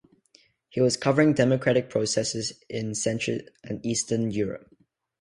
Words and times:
He 0.69 0.81
was 0.81 0.97
covering 0.97 1.33
democratic 1.33 1.91
processes 1.91 2.53
in 2.67 2.95
Central 2.95 3.37
and 3.63 3.85
Eastern 3.85 4.31
Europe. 4.31 4.65